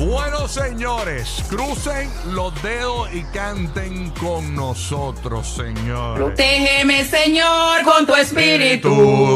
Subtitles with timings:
[0.00, 6.16] Bueno, señores, crucen los dedos y canten con nosotros, señores.
[6.16, 8.90] Protégeme, Señor, con tu espíritu.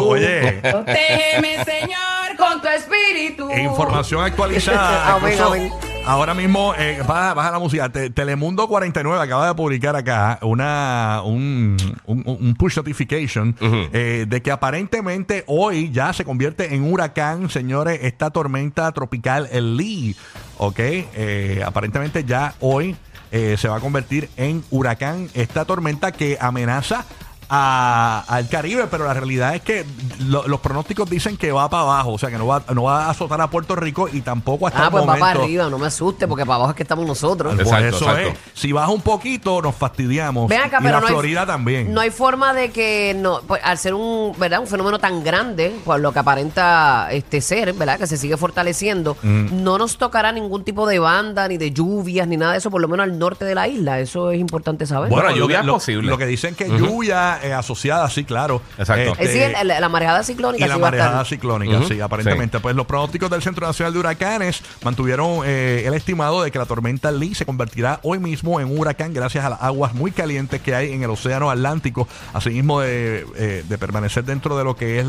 [0.09, 3.51] Oye, Protégeme, Señor, con tu espíritu.
[3.51, 5.15] información actualizada.
[5.17, 5.71] Amén.
[6.07, 7.89] Ahora mismo, eh, baja, baja la música.
[7.89, 13.57] Te- Telemundo 49 acaba de publicar acá una, un, un- un push notification
[13.93, 19.79] eh, de que aparentemente hoy ya se convierte en huracán, señores, esta tormenta tropical, el
[19.79, 20.15] Lee.
[20.59, 20.79] ¿Ok?
[20.79, 22.97] Eh, aparentemente ya hoy
[23.33, 27.07] eh, se va a convertir en huracán esta tormenta que amenaza
[27.49, 29.85] a- al Caribe, pero la realidad es que
[30.21, 33.07] lo- los pronósticos dicen que va para abajo, o sea que no va, no va
[33.07, 35.79] a azotar a Puerto Rico y tampoco hasta Ah, el pues va para arriba, no
[35.79, 37.55] me asuste, porque para abajo es que estamos nosotros.
[37.55, 38.29] Pues Exacto, eso exacto.
[38.31, 38.39] es.
[38.61, 40.49] Si baja un poquito, nos fastidiamos.
[40.49, 41.93] Ven acá, y pero la no hay- Florida también.
[41.93, 44.61] No hay forma de que, no, pues, al ser un, ¿verdad?
[44.61, 47.99] un fenómeno tan grande, por lo que aparenta este ser, ¿verdad?
[47.99, 49.63] que se sigue fortaleciendo, Mm.
[49.63, 52.81] no nos tocará ningún tipo de banda, ni de lluvias, ni nada de eso, por
[52.81, 54.01] lo menos al norte de la isla.
[54.01, 55.11] Eso es importante saber.
[55.11, 56.09] Bueno, lluvia es lo- posible.
[56.09, 58.63] Lo que dicen que lluvia eh, asociada, sí, claro.
[58.79, 59.13] Exacto.
[59.13, 62.61] Este, es decir, el- la marejada ciclónica y la sí marejada ciclónica, sí, aparentemente.
[62.61, 66.67] Pues los pronósticos del Centro Nacional de Huracanes mantuvieron eh, el estimado de que la
[66.67, 70.61] tormenta Lee se convertirá hoy mismo en un huracán gracias a las aguas muy calientes
[70.61, 75.01] que hay en el Océano Atlántico, asimismo de, eh, de permanecer dentro de lo que
[75.01, 75.07] es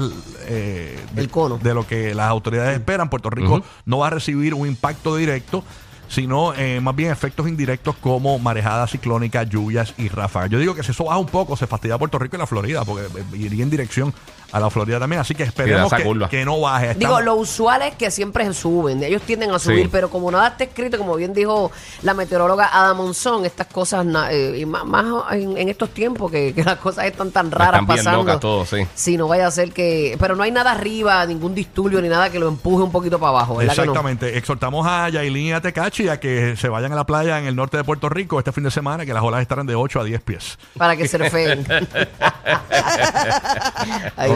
[0.47, 1.57] eh, de, El cono.
[1.57, 3.09] de lo que las autoridades esperan.
[3.09, 5.63] Puerto Rico no va a recibir un impacto directo
[6.07, 10.49] sino eh, más bien efectos indirectos como marejadas ciclónicas, lluvias y ráfagas.
[10.49, 12.83] Yo digo que si eso baja un poco, se fastidia Puerto Rico y la Florida,
[12.85, 14.13] porque eh, iría en dirección
[14.51, 15.21] a la Florida también.
[15.21, 16.93] Así que esperemos que, que no baje.
[16.95, 19.89] Digo, Estamos- lo usual es que siempre suben, ellos tienden a subir, Sí.
[19.91, 21.71] pero como nada está escrito, como bien dijo
[22.03, 26.53] la meteoróloga Ada Monzón, estas cosas, eh, y más, más en, en estos tiempos que,
[26.53, 28.19] que las cosas están tan raras Están bien pasando.
[28.19, 28.87] locas todos, sí.
[28.95, 30.15] Si no vaya a ser que...
[30.19, 33.29] Pero no hay nada arriba, ningún disturbio ni nada que lo empuje un poquito para
[33.31, 33.83] abajo, ¿verdad que no?
[33.91, 34.37] Exactamente.
[34.37, 37.55] Exhortamos a Yailin y a Tecachi a que se vayan a la playa en el
[37.55, 40.03] norte de Puerto Rico este fin de semana, que las olas estarán de 8 a
[40.03, 40.57] 10 pies.
[40.77, 41.65] Para que se refeen.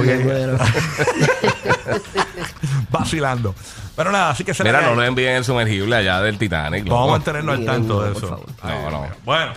[2.92, 3.56] Vacilando.
[3.96, 6.88] Pero nada, así que se Mira, no nos envíen el sumergible allá del Titanic.
[6.88, 8.28] Vamos a mantenernos al tanto de por eso.
[8.30, 8.46] favor.
[8.62, 9.02] Ay, No, Dios no.
[9.02, 9.12] mío.
[9.26, 9.52] Bueno,